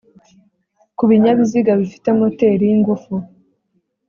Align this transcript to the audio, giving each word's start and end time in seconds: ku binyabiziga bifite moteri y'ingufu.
ku 0.97 1.03
binyabiziga 1.09 1.71
bifite 1.81 2.07
moteri 2.19 2.63
y'ingufu. 2.69 3.13